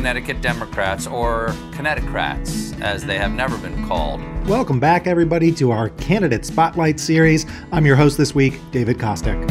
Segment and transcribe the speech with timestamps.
[0.00, 4.22] Connecticut Democrats, or Connecticrats, as they have never been called.
[4.48, 7.44] Welcome back, everybody, to our Candidate Spotlight series.
[7.70, 9.46] I'm your host this week, David Kostek.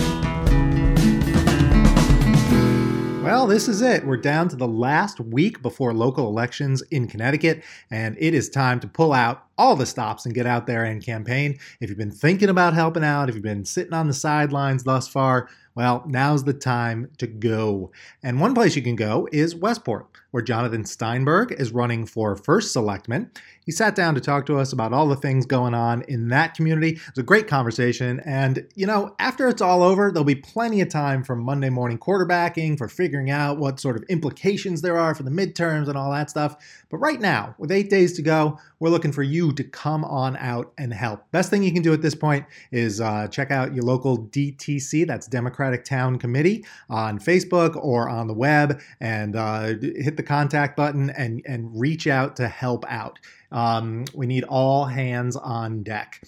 [3.22, 4.04] Well, this is it.
[4.04, 8.80] We're down to the last week before local elections in Connecticut, and it is time
[8.80, 11.60] to pull out all the stops and get out there and campaign.
[11.80, 15.08] If you've been thinking about helping out, if you've been sitting on the sidelines thus
[15.08, 17.92] far, well, now's the time to go.
[18.24, 22.74] And one place you can go is Westport, where Jonathan Steinberg is running for first
[22.74, 23.32] selectman.
[23.66, 26.56] He sat down to talk to us about all the things going on in that
[26.56, 26.94] community.
[26.94, 28.20] It was a great conversation.
[28.26, 32.00] And, you know, after it's all over, there'll be plenty of time for Monday morning
[32.00, 36.12] quarterbacking, for figuring out what sort of implications there are for the midterms and all
[36.12, 36.56] that stuff.
[36.90, 40.36] But right now, with eight days to go, we're looking for you to come on
[40.38, 41.30] out and help.
[41.32, 45.06] Best thing you can do at this point is uh, check out your local DTC,
[45.06, 50.76] that's Democratic Town Committee, on Facebook or on the web, and uh, hit the contact
[50.76, 53.18] button and, and reach out to help out.
[53.54, 56.22] Um, we need all hands on deck.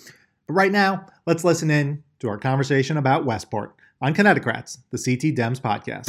[0.48, 5.36] But right now, let's listen in to our conversation about Westport on Connecticrats, the CT
[5.36, 6.08] Dems podcast.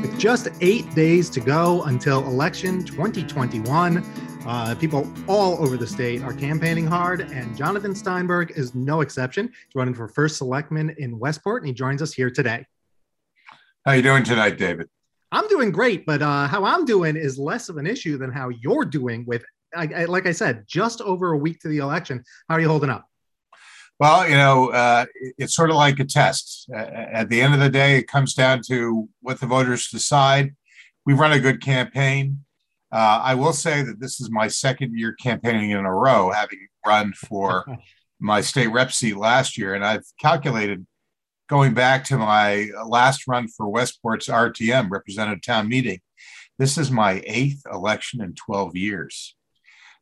[0.00, 4.02] With just eight days to go until election 2021.
[4.46, 9.48] Uh, people all over the state are campaigning hard, and Jonathan Steinberg is no exception.
[9.48, 12.64] He's running for first selectman in Westport, and he joins us here today.
[13.86, 14.88] How are you doing tonight, David?
[15.32, 18.50] I'm doing great, but uh, how I'm doing is less of an issue than how
[18.50, 19.24] you're doing.
[19.26, 19.42] With,
[19.74, 22.22] I, I, like I said, just over a week to the election.
[22.46, 23.06] How are you holding up?
[23.98, 25.06] Well, you know, uh,
[25.38, 26.68] it's sort of like a test.
[26.70, 30.54] Uh, at the end of the day, it comes down to what the voters decide.
[31.06, 32.44] We run a good campaign.
[32.92, 36.58] Uh, I will say that this is my second year campaigning in a row, having
[36.86, 37.64] run for
[38.20, 39.74] my state rep seat last year.
[39.74, 40.86] And I've calculated
[41.50, 45.98] going back to my last run for Westport's RTM, representative town meeting,
[46.60, 49.36] this is my eighth election in 12 years.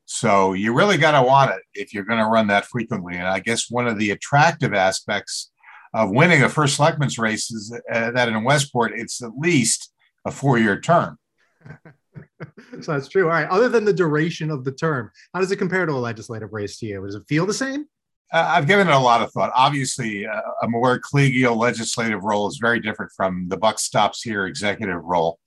[0.05, 3.17] So you really got to want it if you're going to run that frequently.
[3.17, 5.51] And I guess one of the attractive aspects
[5.95, 9.91] of winning a first selectman's race is uh, that in Westport, it's at least
[10.27, 11.19] a four year term.
[12.83, 13.25] so that's true.
[13.25, 13.49] All right.
[13.49, 16.79] Other than the duration of the term, how does it compare to a legislative race
[16.81, 17.07] to you?
[17.07, 17.87] Does it feel the same?
[18.33, 19.53] Uh, I've given it a lot of thought.
[19.55, 24.47] Obviously, uh, a more collegial legislative role is very different from the buck stops here
[24.47, 25.39] executive role.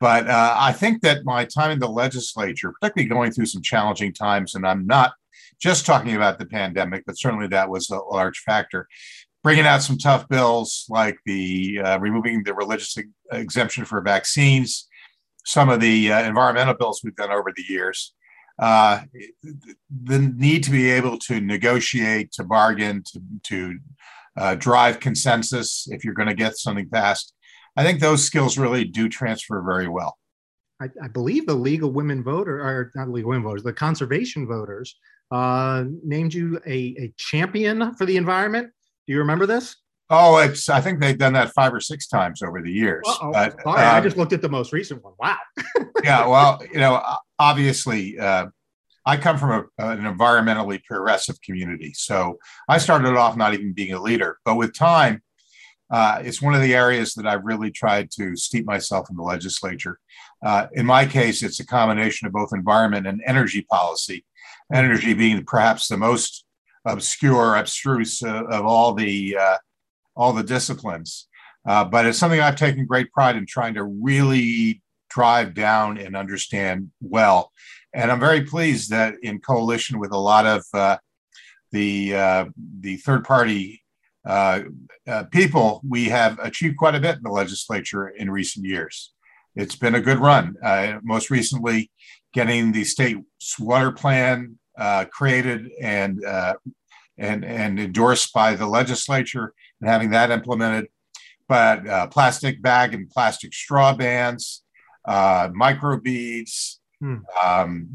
[0.00, 4.12] But uh, I think that my time in the legislature, particularly going through some challenging
[4.12, 5.12] times, and I'm not
[5.60, 8.86] just talking about the pandemic, but certainly that was a large factor.
[9.42, 12.96] Bringing out some tough bills like the uh, removing the religious
[13.32, 14.86] exemption for vaccines,
[15.44, 18.14] some of the uh, environmental bills we've done over the years,
[18.58, 19.00] uh,
[20.04, 23.78] the need to be able to negotiate, to bargain, to, to
[24.36, 27.34] uh, drive consensus if you're going to get something passed.
[27.76, 30.18] I think those skills really do transfer very well.
[30.80, 33.72] I, I believe the League of Women Voter, or not League of Women Voters, the
[33.72, 34.96] conservation voters
[35.30, 38.70] uh, named you a, a champion for the environment.
[39.06, 39.76] Do you remember this?
[40.10, 40.68] Oh, it's.
[40.68, 43.02] I think they've done that five or six times over the years.
[43.20, 45.12] But, um, I just looked at the most recent one.
[45.18, 45.36] Wow.
[46.02, 47.02] yeah, well, you know,
[47.38, 48.46] obviously, uh,
[49.06, 52.38] I come from a, an environmentally progressive community, so
[52.68, 55.22] I started off not even being a leader, but with time,
[55.90, 59.22] uh, it's one of the areas that I've really tried to steep myself in the
[59.22, 59.98] legislature.
[60.44, 64.26] Uh, in my case, it's a combination of both environment and energy policy,
[64.72, 66.44] energy being perhaps the most
[66.84, 69.56] obscure, abstruse uh, of all the uh,
[70.14, 71.28] all the disciplines.
[71.66, 76.16] Uh, but it's something I've taken great pride in trying to really drive down and
[76.16, 77.52] understand well.
[77.94, 80.98] And I'm very pleased that in coalition with a lot of uh,
[81.72, 83.82] the the third party
[84.28, 84.60] uh,
[85.06, 89.14] uh, people, we have achieved quite a bit in the legislature in recent years.
[89.56, 90.54] It's been a good run.
[90.62, 91.90] Uh, most recently,
[92.34, 93.16] getting the state
[93.58, 96.54] water plan uh, created and uh,
[97.16, 100.88] and and endorsed by the legislature, and having that implemented.
[101.48, 104.62] But plastic bag and plastic straw bans,
[105.08, 107.18] microbeads, hmm.
[107.44, 107.88] um,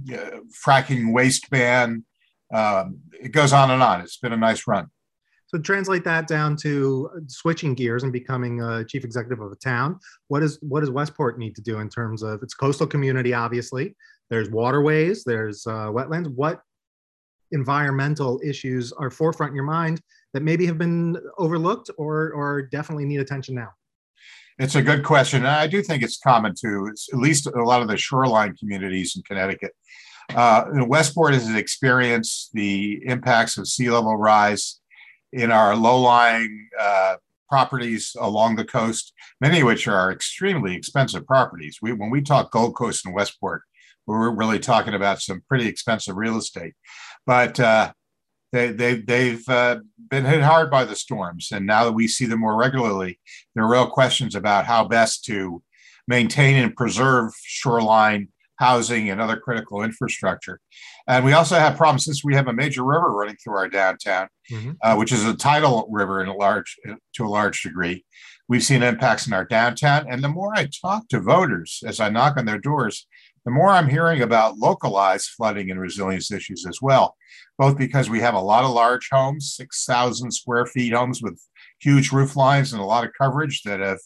[0.65, 2.05] fracking waste ban.
[2.53, 4.01] Um, it goes on and on.
[4.01, 4.87] It's been a nice run.
[5.53, 9.99] So translate that down to switching gears and becoming a chief executive of a town.
[10.27, 13.35] What is what does Westport need to do in terms of its coastal community?
[13.35, 13.95] Obviously,
[14.31, 16.27] there's waterways, there's uh, wetlands.
[16.27, 16.61] What
[17.51, 20.01] environmental issues are forefront in your mind
[20.33, 23.69] that maybe have been overlooked or or definitely need attention now?
[24.59, 25.39] It's a good question.
[25.39, 29.15] And I do think it's common to at least a lot of the shoreline communities
[29.15, 29.71] in Connecticut.
[30.33, 34.79] Uh, Westport has experienced the impacts of sea level rise
[35.31, 37.15] in our low-lying uh,
[37.49, 41.79] properties along the coast, many of which are extremely expensive properties.
[41.81, 43.63] We, when we talk Gold Coast and Westport,
[44.05, 46.73] we're really talking about some pretty expensive real estate.
[47.25, 47.93] But uh,
[48.53, 49.79] they, they, they've uh,
[50.09, 51.49] been hit hard by the storms.
[51.51, 53.19] And now that we see them more regularly,
[53.53, 55.61] there are real questions about how best to
[56.07, 60.59] maintain and preserve shoreline housing and other critical infrastructure.
[61.07, 64.27] And we also have problems since we have a major river running through our downtown,
[64.51, 64.73] mm-hmm.
[64.81, 66.77] uh, which is a tidal river in a large
[67.15, 68.05] to a large degree.
[68.47, 70.05] We've seen impacts in our downtown.
[70.07, 73.07] And the more I talk to voters as I knock on their doors,
[73.45, 77.15] the more I'm hearing about localized flooding and resilience issues as well,
[77.57, 81.39] both because we have a lot of large homes, 6,000 square feet homes with
[81.79, 83.99] huge roof lines and a lot of coverage that have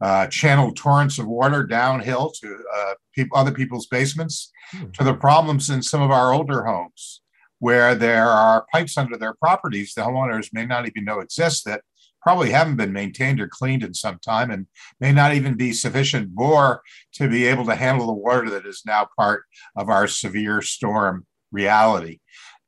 [0.00, 4.90] uh, channeled torrents of water downhill to uh, pe- other people's basements, hmm.
[4.90, 7.22] to the problems in some of our older homes
[7.60, 11.80] where there are pipes under their properties the homeowners may not even know exist that
[12.24, 14.66] probably haven't been maintained or cleaned in some time and
[14.98, 16.82] may not even be sufficient bore
[17.12, 19.44] to be able to handle the water that is now part
[19.76, 22.18] of our severe storm reality.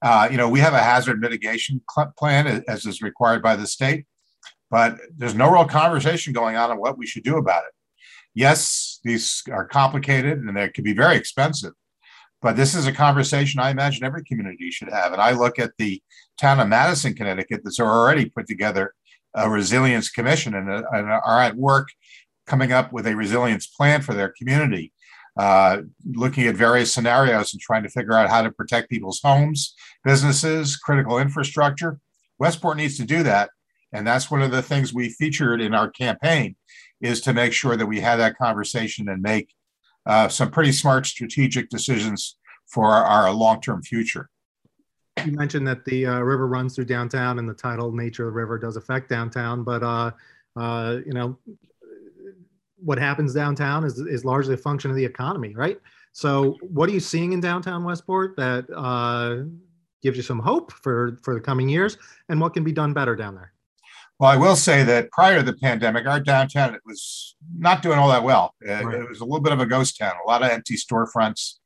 [0.03, 1.81] Uh, you know, we have a hazard mitigation
[2.19, 4.05] plan as is required by the state,
[4.71, 7.73] but there's no real conversation going on on what we should do about it.
[8.35, 11.73] Yes, these are complicated and they can be very expensive,
[12.43, 15.15] but this is a conversation I imagine every community should have.
[15.15, 16.03] And I look at the
[16.39, 18.93] town of Madison, Connecticut, that's already put together
[19.37, 21.89] a resilience commission and, uh, and are at work
[22.47, 24.93] coming up with a resilience plan for their community,
[25.37, 25.83] uh,
[26.15, 29.75] looking at various scenarios and trying to figure out how to protect people's homes,
[30.05, 31.99] businesses, critical infrastructure.
[32.39, 33.51] Westport needs to do that.
[33.93, 36.57] And that's one of the things we featured in our campaign
[37.01, 39.53] is to make sure that we have that conversation and make
[40.07, 42.37] uh, some pretty smart strategic decisions
[42.67, 44.29] for our, our long-term future
[45.27, 48.39] you mentioned that the uh, river runs through downtown and the tidal nature of the
[48.39, 50.11] river does affect downtown, but uh,
[50.57, 51.37] uh, you know,
[52.77, 55.81] what happens downtown is, is largely a function of the economy, right?
[56.13, 59.45] So what are you seeing in downtown Westport that uh,
[60.03, 61.99] gives you some hope for, for the coming years
[62.29, 63.53] and what can be done better down there?
[64.19, 67.99] Well, I will say that prior to the pandemic, our downtown it was not doing
[67.99, 68.55] all that well.
[68.63, 68.95] It, right.
[68.95, 71.57] it was a little bit of a ghost town, a lot of empty storefronts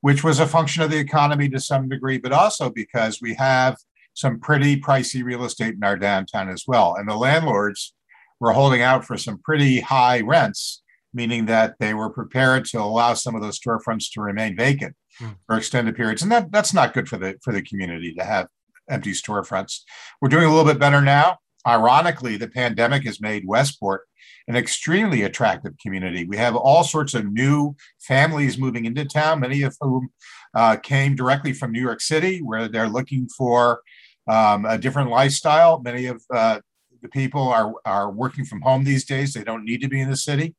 [0.00, 3.76] which was a function of the economy to some degree, but also because we have
[4.14, 6.94] some pretty pricey real estate in our downtown as well.
[6.96, 7.94] And the landlords
[8.40, 10.82] were holding out for some pretty high rents,
[11.12, 15.36] meaning that they were prepared to allow some of those storefronts to remain vacant mm.
[15.46, 16.22] for extended periods.
[16.22, 18.48] And that, that's not good for the for the community to have
[18.88, 19.80] empty storefronts.
[20.20, 21.38] We're doing a little bit better now.
[21.66, 24.02] Ironically, the pandemic has made Westport
[24.50, 26.24] an extremely attractive community.
[26.24, 30.10] We have all sorts of new families moving into town, many of whom
[30.56, 33.80] uh, came directly from New York City, where they're looking for
[34.28, 35.80] um, a different lifestyle.
[35.80, 36.58] Many of uh,
[37.00, 39.32] the people are, are working from home these days.
[39.32, 40.56] They don't need to be in the city.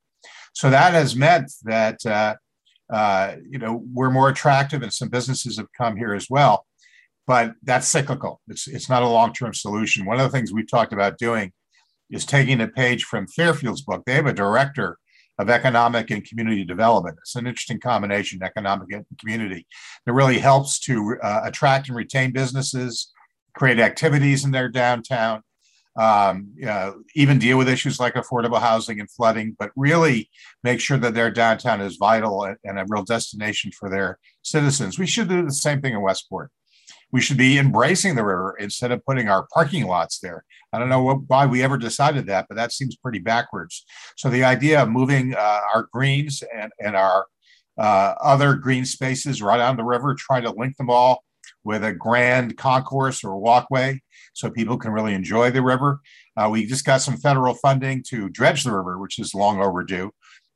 [0.53, 2.35] So that has meant that, uh,
[2.93, 6.65] uh you know, we're more attractive and some businesses have come here as well.
[7.27, 8.39] But that's cyclical.
[8.47, 10.05] It's, it's not a long-term solution.
[10.05, 11.51] One of the things we've talked about doing
[12.11, 14.03] is taking a page from Fairfield's book.
[14.05, 14.97] They have a director
[15.39, 17.17] of economic and community development.
[17.21, 19.65] It's an interesting combination, economic and community,
[20.05, 23.11] that really helps to uh, attract and retain businesses,
[23.55, 25.41] create activities in their downtown,
[25.99, 30.29] um, uh, even deal with issues like affordable housing and flooding, but really
[30.63, 34.99] make sure that their downtown is vital and, and a real destination for their citizens.
[34.99, 36.51] We should do the same thing in Westport
[37.11, 40.43] we should be embracing the river instead of putting our parking lots there.
[40.73, 43.85] I don't know what, why we ever decided that, but that seems pretty backwards.
[44.17, 47.27] So the idea of moving uh, our greens and, and our
[47.77, 51.23] uh, other green spaces right on the river, trying to link them all
[51.63, 54.01] with a grand concourse or walkway
[54.33, 55.99] so people can really enjoy the river.
[56.37, 60.11] Uh, we just got some federal funding to dredge the river, which is long overdue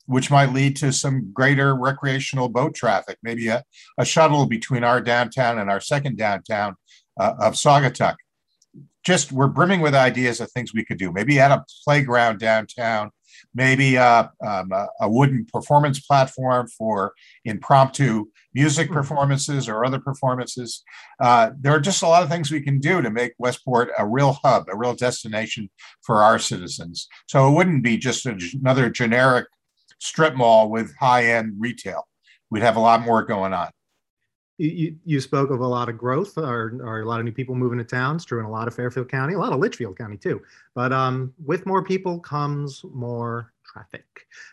[0.05, 3.63] which might lead to some greater recreational boat traffic, maybe a,
[3.97, 6.75] a shuttle between our downtown and our second downtown
[7.19, 8.15] uh, of Saugatuck.
[9.03, 11.11] Just we're brimming with ideas of things we could do.
[11.11, 13.11] Maybe add a playground downtown,
[13.53, 17.13] maybe uh, um, a, a, wooden performance platform for
[17.45, 18.93] impromptu music hmm.
[18.93, 20.83] performances or other performances.
[21.19, 24.07] Uh, there are just a lot of things we can do to make Westport a
[24.07, 25.69] real hub, a real destination
[26.01, 27.07] for our citizens.
[27.27, 29.45] So it wouldn't be just a, another generic
[29.99, 32.07] strip mall with high end retail.
[32.49, 33.69] We'd have a lot more going on.
[34.57, 37.55] You, you spoke of a lot of growth or, or a lot of new people
[37.55, 38.19] moving to town.
[38.19, 40.41] True in a lot of Fairfield County, a lot of Litchfield County too.
[40.73, 44.05] But um, with more people comes more traffic.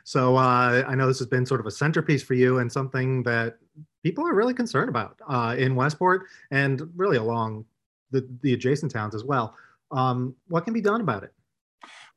[0.03, 3.23] So uh, I know this has been sort of a centerpiece for you and something
[3.23, 3.59] that
[4.03, 7.65] people are really concerned about uh, in Westport and really along
[8.11, 9.55] the, the adjacent towns as well.
[9.93, 11.33] Um, what can be done about it?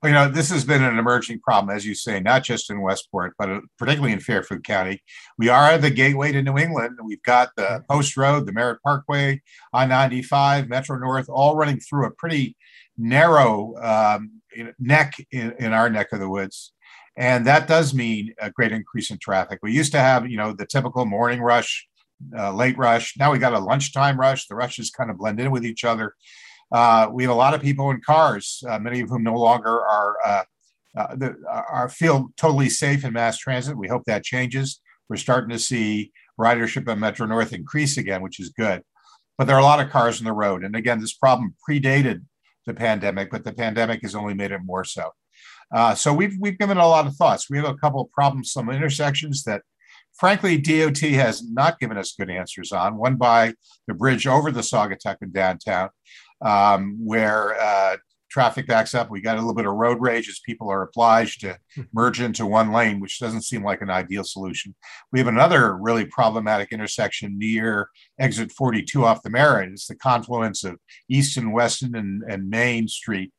[0.05, 3.33] You know, this has been an emerging problem, as you say, not just in Westport,
[3.37, 5.01] but uh, particularly in Fairfield County.
[5.37, 6.97] We are the gateway to New England.
[7.03, 9.41] We've got the Post Road, the Merritt Parkway,
[9.73, 12.55] I 95, Metro North, all running through a pretty
[12.97, 14.41] narrow um,
[14.79, 16.73] neck in, in our neck of the woods.
[17.17, 19.59] And that does mean a great increase in traffic.
[19.61, 21.87] We used to have, you know, the typical morning rush,
[22.37, 23.15] uh, late rush.
[23.17, 24.47] Now we got a lunchtime rush.
[24.47, 26.15] The rushes kind of blend in with each other.
[26.71, 29.81] Uh, we have a lot of people in cars, uh, many of whom no longer
[29.85, 30.43] are uh,
[30.97, 33.77] uh, the, are feel totally safe in mass transit.
[33.77, 34.79] We hope that changes.
[35.09, 38.81] We're starting to see ridership on Metro North increase again, which is good.
[39.37, 42.23] But there are a lot of cars on the road, and again, this problem predated
[42.65, 45.11] the pandemic, but the pandemic has only made it more so.
[45.73, 47.49] Uh, so we've we've given a lot of thoughts.
[47.49, 49.61] We have a couple of problems, some intersections that
[50.17, 52.97] frankly, DOT has not given us good answers on.
[52.97, 53.53] One by
[53.87, 55.89] the bridge over the Saugatuck in downtown,
[56.41, 57.97] um, where uh,
[58.35, 59.09] traffic backs up.
[59.09, 61.83] We got a little bit of road rage as people are obliged to hmm.
[61.93, 64.75] merge into one lane, which doesn't seem like an ideal solution.
[65.13, 67.89] We have another really problematic intersection near
[68.19, 69.71] exit 42 off the Merritt.
[69.71, 70.77] It's the confluence of
[71.09, 73.31] Easton, Weston, and, and Main Street.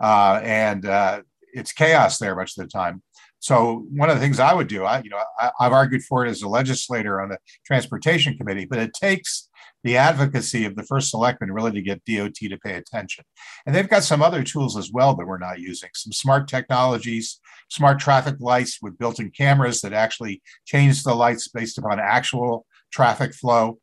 [0.00, 1.22] Uh, and uh,
[1.52, 3.00] it's chaos there much of the time.
[3.38, 6.24] So one of the things I would do, I you know I, have argued for
[6.24, 9.48] it as a legislator on the transportation committee, but it takes
[9.84, 13.24] the advocacy of the first selectman really to get DOT to pay attention.
[13.66, 17.40] And they've got some other tools as well that we're not using, some smart technologies,
[17.68, 23.34] smart traffic lights with built-in cameras that actually change the lights based upon actual traffic
[23.34, 23.78] flow.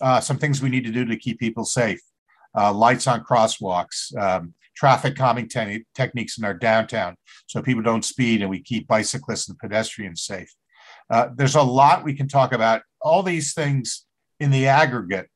[0.00, 2.00] Uh, some things we need to do to keep people safe.
[2.56, 8.04] Uh, lights on crosswalks, um, traffic calming te- techniques in our downtown so people don't
[8.04, 10.52] speed and we keep bicyclists and pedestrians safe.
[11.10, 12.82] Uh, there's a lot we can talk about.
[13.00, 14.03] All these things
[14.40, 15.28] in the aggregate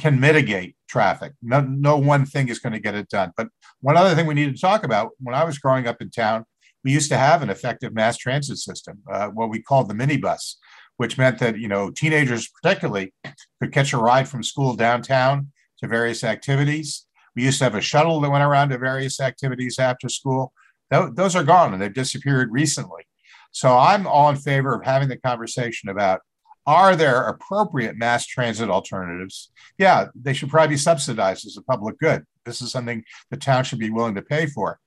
[0.00, 1.32] can mitigate traffic.
[1.42, 3.32] No, no one thing is going to get it done.
[3.36, 3.48] But
[3.80, 6.44] one other thing we need to talk about when I was growing up in town,
[6.82, 10.56] we used to have an effective mass transit system, uh, what we called the minibus,
[10.96, 13.12] which meant that you know teenagers particularly
[13.60, 17.06] could catch a ride from school downtown to various activities.
[17.34, 20.52] We used to have a shuttle that went around to various activities after school.
[20.90, 23.02] Those are gone and they've disappeared recently.
[23.50, 26.20] So I'm all in favor of having the conversation about
[26.66, 29.50] are there appropriate mass transit alternatives?
[29.78, 32.24] Yeah, they should probably be subsidized as a public good.
[32.44, 34.78] This is something the town should be willing to pay for.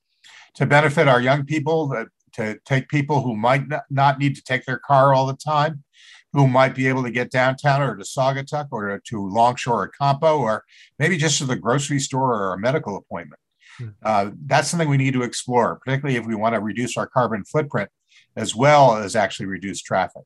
[0.55, 4.65] To benefit our young people, uh, to take people who might not need to take
[4.65, 5.84] their car all the time,
[6.34, 10.39] who might be able to get downtown or to Saugatuck or to Longshore or Compo,
[10.39, 10.63] or
[11.00, 13.39] maybe just to the grocery store or a medical appointment.
[13.77, 13.88] Hmm.
[14.03, 17.43] Uh, that's something we need to explore, particularly if we want to reduce our carbon
[17.46, 17.89] footprint
[18.36, 20.24] as well as actually reduce traffic.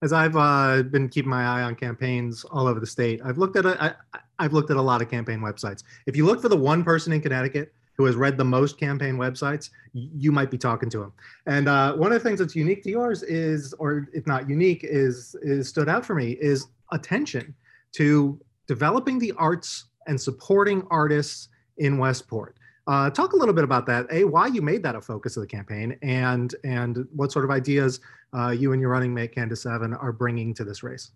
[0.00, 3.56] As I've uh, been keeping my eye on campaigns all over the state, I've looked
[3.56, 5.82] at a, I, I've looked at a lot of campaign websites.
[6.06, 9.16] If you look for the one person in Connecticut who has read the most campaign
[9.16, 11.12] websites, you might be talking to him.
[11.46, 14.84] And uh, one of the things that's unique to yours is, or if not unique,
[14.84, 17.52] is is stood out for me is attention
[17.92, 22.56] to developing the arts and supporting artists in Westport.
[22.88, 24.06] Uh, talk a little bit about that.
[24.10, 27.50] A, why you made that a focus of the campaign, and and what sort of
[27.50, 28.00] ideas
[28.34, 31.10] uh, you and your running mate Candace Savin are bringing to this race.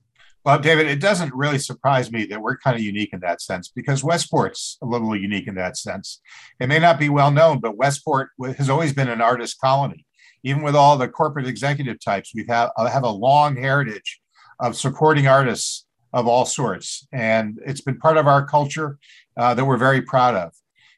[0.45, 3.69] Well, David, it doesn't really surprise me that we're kind of unique in that sense
[3.69, 6.21] because Westport's a little unique in that sense.
[6.61, 10.05] It may not be well known, but Westport has always been an artist colony.
[10.43, 14.21] Even with all the corporate executive types, we have, uh, have a long heritage
[14.59, 17.07] of supporting artists of all sorts.
[17.13, 18.99] And it's been part of our culture
[19.37, 20.53] uh, that we're very proud of.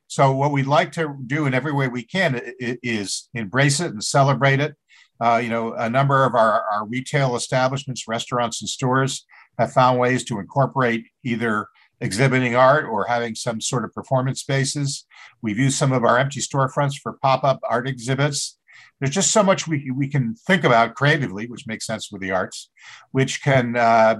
[0.07, 4.03] So, what we'd like to do in every way we can is embrace it and
[4.05, 4.77] celebrate it
[5.21, 9.25] uh, you know, a number of our, our retail establishments, restaurants, and stores
[9.59, 11.69] have found ways to incorporate either
[12.01, 15.07] exhibiting art or having some sort of performance spaces.
[15.41, 18.59] We've used some of our empty storefronts for pop up art exhibits.
[18.99, 22.33] There's just so much we, we can think about creatively, which makes sense with the
[22.33, 22.71] arts,
[23.13, 24.17] which can uh,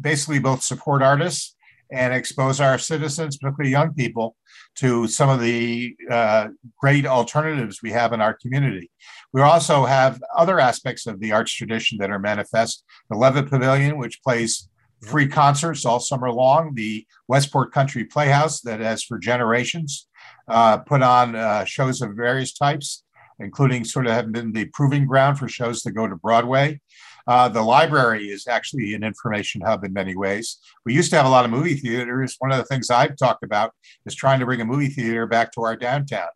[0.00, 1.54] basically both support artists
[1.92, 4.34] and expose our citizens, particularly young people,
[4.76, 6.48] to some of the uh,
[6.78, 8.90] great alternatives we have in our community.
[9.32, 12.84] We also have other aspects of the arts tradition that are manifest.
[13.10, 14.68] The Levitt Pavilion, which plays
[15.02, 16.74] free concerts all summer long.
[16.74, 20.08] The Westport Country Playhouse, that has for generations
[20.48, 23.04] uh, put on uh, shows of various types,
[23.38, 26.80] including sort of have been the proving ground for shows that go to Broadway.
[27.26, 30.58] Uh, the library is actually an information hub in many ways.
[30.84, 32.36] We used to have a lot of movie theaters.
[32.38, 33.72] One of the things I've talked about
[34.06, 36.28] is trying to bring a movie theater back to our downtown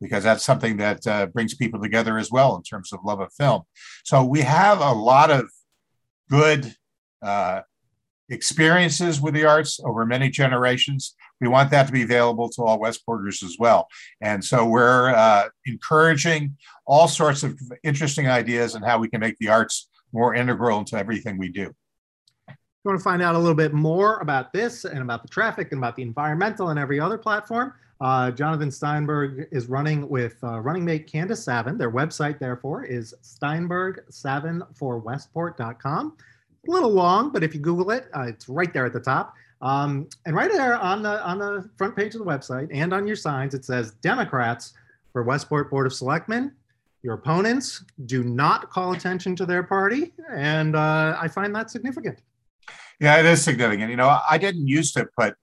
[0.00, 3.32] because that's something that uh, brings people together as well in terms of love of
[3.32, 3.62] film.
[4.04, 5.48] So we have a lot of
[6.28, 6.74] good
[7.22, 7.60] uh,
[8.28, 11.14] experiences with the arts over many generations.
[11.40, 13.88] We want that to be available to all Westporters as well.
[14.20, 16.56] And so we're uh, encouraging
[16.86, 20.96] all sorts of interesting ideas on how we can make the arts more integral into
[20.96, 21.74] everything we do.
[22.48, 25.28] If you want to find out a little bit more about this and about the
[25.28, 30.36] traffic and about the environmental and every other platform, uh, Jonathan Steinberg is running with
[30.42, 31.78] uh, running mate Candace Savin.
[31.78, 36.16] Their website, therefore, is steinbergsavin4westport.com.
[36.66, 39.34] A little long, but if you Google it, uh, it's right there at the top.
[39.60, 43.06] Um, and right there on the on the front page of the website and on
[43.06, 44.72] your signs, it says Democrats
[45.12, 46.50] for Westport Board of Selectmen.
[47.02, 52.20] Your opponents do not call attention to their party, and uh, I find that significant.
[53.00, 53.90] Yeah, it is significant.
[53.90, 55.34] You know, I didn't used to put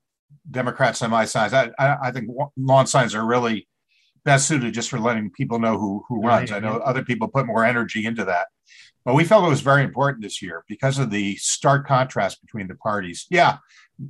[0.49, 1.53] Democrats on my signs.
[1.53, 3.67] I, I, I think lawn signs are really
[4.23, 6.51] best suited just for letting people know who who runs.
[6.51, 8.47] I know other people put more energy into that,
[9.03, 12.69] but we felt it was very important this year because of the stark contrast between
[12.69, 13.27] the parties.
[13.29, 13.57] Yeah,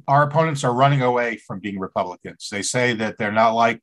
[0.07, 2.47] our opponents are running away from being Republicans.
[2.51, 3.81] They say that they're not like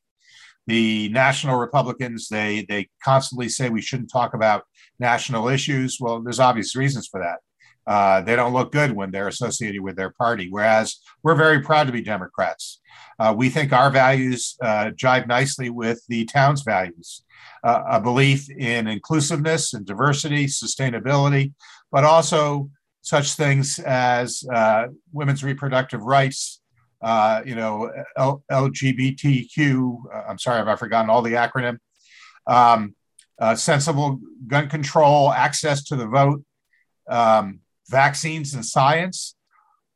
[0.67, 2.29] the national Republicans.
[2.29, 4.65] They they constantly say we shouldn't talk about
[4.99, 5.99] national issues.
[6.01, 7.39] Well, there's obvious reasons for that.
[7.87, 10.49] Uh, they don't look good when they're associated with their party.
[10.51, 12.81] Whereas we're very proud to be Democrats.
[13.19, 17.23] Uh, we think our values uh, jive nicely with the town's values
[17.67, 21.53] uh, a belief in inclusiveness and diversity, sustainability,
[21.91, 22.71] but also
[23.03, 26.61] such things as uh, women's reproductive rights.
[27.03, 30.29] Uh, you know, L- LGBTQ.
[30.29, 31.79] I'm sorry if I've forgotten all the acronym.
[32.47, 32.95] Um,
[33.55, 36.43] sensible gun control, access to the vote,
[37.09, 39.35] um, vaccines and science.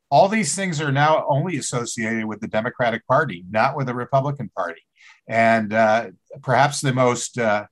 [0.09, 4.49] All these things are now only associated with the Democratic Party, not with the Republican
[4.55, 4.81] Party.
[5.27, 6.07] And uh,
[6.41, 7.65] perhaps the most uh,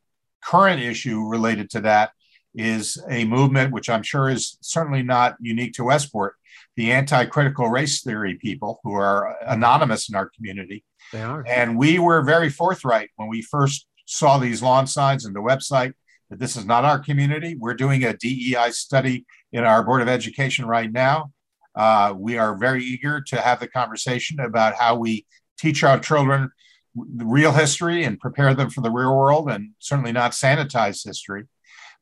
[0.43, 2.11] current issue related to that
[2.55, 6.35] is a movement which I'm sure is certainly not unique to Westport,
[6.79, 10.85] the anti critical race theory people who are anonymous in our community.
[11.11, 11.43] They are.
[11.45, 15.91] And we were very forthright when we first saw these lawn signs and the website
[16.29, 17.57] that this is not our community.
[17.59, 21.33] We're doing a DEI study in our Board of Education right now.
[21.75, 25.25] Uh, we are very eager to have the conversation about how we
[25.59, 26.49] teach our children
[26.95, 31.43] the real history and prepare them for the real world and certainly not sanitize history.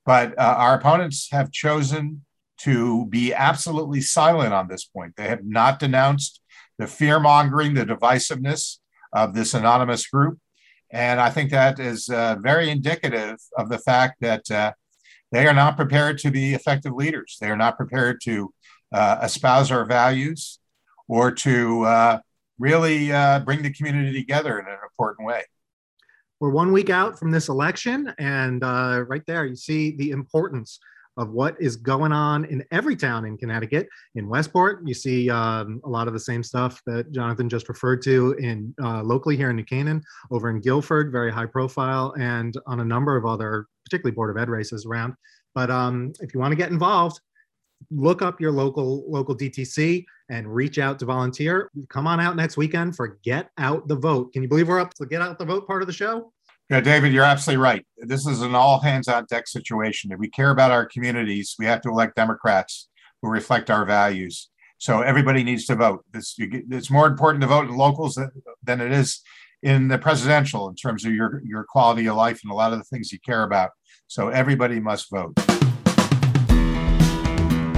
[0.05, 2.26] But uh, our opponents have chosen
[2.59, 5.13] to be absolutely silent on this point.
[5.15, 6.41] They have not denounced
[6.77, 8.77] the fear mongering, the divisiveness
[9.13, 10.39] of this anonymous group.
[10.91, 14.71] And I think that is uh, very indicative of the fact that uh,
[15.31, 17.37] they are not prepared to be effective leaders.
[17.41, 18.53] They are not prepared to
[18.93, 20.59] uh, espouse our values
[21.07, 22.19] or to uh,
[22.59, 25.43] really uh, bring the community together in an important way.
[26.39, 30.79] We're one week out from this election, and uh, right there you see the importance
[31.17, 33.89] of what is going on in every town in Connecticut.
[34.15, 38.01] In Westport, you see um, a lot of the same stuff that Jonathan just referred
[38.03, 40.01] to in uh, locally here in New Canaan,
[40.31, 44.41] over in Guilford, very high profile, and on a number of other, particularly Board of
[44.41, 45.13] Ed races around.
[45.55, 47.19] But um, if you want to get involved,
[47.91, 51.71] look up your local local DTC and reach out to volunteer.
[51.89, 54.33] Come on out next weekend for Get Out the Vote.
[54.33, 56.31] Can you believe we're up to Get Out the Vote part of the show?
[56.69, 57.85] Yeah, David, you're absolutely right.
[57.97, 60.11] This is an all hands on deck situation.
[60.11, 62.89] If we care about our communities, we have to elect Democrats
[63.21, 64.49] who reflect our values.
[64.77, 66.03] So everybody needs to vote.
[66.11, 68.19] This, it's more important to vote in locals
[68.63, 69.21] than it is
[69.63, 72.79] in the presidential in terms of your, your quality of life and a lot of
[72.79, 73.69] the things you care about.
[74.07, 75.35] So everybody must vote.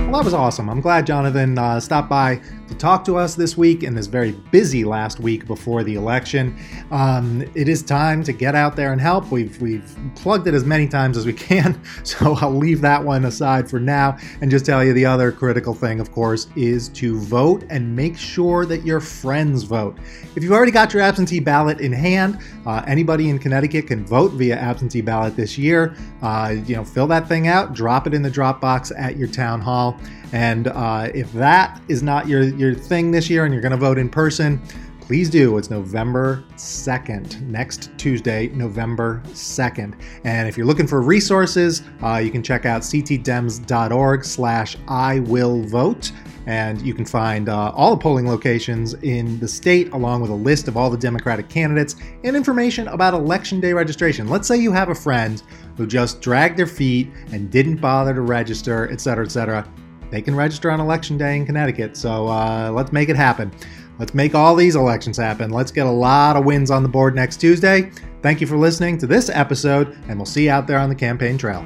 [0.09, 0.67] Well, that was awesome.
[0.67, 4.31] I'm glad Jonathan uh, stopped by to talk to us this week in this very
[4.51, 6.55] busy last week before the election.
[6.91, 9.31] Um, it is time to get out there and help.
[9.31, 13.25] We've we've plugged it as many times as we can, so I'll leave that one
[13.25, 17.19] aside for now and just tell you the other critical thing, of course, is to
[17.19, 19.97] vote and make sure that your friends vote.
[20.35, 24.33] If you've already got your absentee ballot in hand, uh, anybody in Connecticut can vote
[24.33, 25.95] via absentee ballot this year.
[26.21, 29.27] Uh, you know, fill that thing out, drop it in the drop box at your
[29.27, 29.99] town hall.
[30.31, 33.77] And uh, if that is not your, your thing this year and you're going to
[33.77, 34.61] vote in person,
[35.09, 35.57] please do.
[35.57, 39.99] It's November 2nd, next Tuesday, November 2nd.
[40.23, 45.63] And if you're looking for resources, uh, you can check out ctdems.org slash I will
[45.63, 46.11] vote.
[46.45, 50.35] And you can find uh, all the polling locations in the state, along with a
[50.35, 54.27] list of all the Democratic candidates and information about Election Day registration.
[54.27, 55.41] Let's say you have a friend
[55.75, 59.67] who just dragged their feet and didn't bother to register, et cetera, et cetera
[60.11, 61.95] they can register on election day in Connecticut.
[61.97, 63.51] So uh, let's make it happen.
[63.99, 65.51] Let's make all these elections happen.
[65.51, 67.91] Let's get a lot of wins on the board next Tuesday.
[68.21, 70.95] Thank you for listening to this episode, and we'll see you out there on the
[70.95, 71.63] campaign trail.